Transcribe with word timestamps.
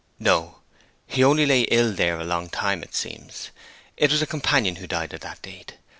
'No; 0.17 0.61
he 1.05 1.23
only 1.23 1.45
lay 1.45 1.61
ill 1.61 1.93
there 1.93 2.19
a 2.19 2.23
long 2.23 2.49
time 2.49 2.81
it 2.81 2.95
seems. 2.95 3.51
It 3.97 4.09
was 4.09 4.23
a 4.23 4.25
companion 4.25 4.77
who 4.77 4.87
died 4.87 5.13
at 5.13 5.21
that 5.21 5.43
date. 5.43 5.75